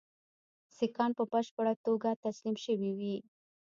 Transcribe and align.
سیکهان 0.75 1.11
په 1.17 1.23
بشپړه 1.31 1.73
توګه 1.85 2.09
تسلیم 2.25 2.55
شوي 2.65 2.91
وي. 2.99 3.15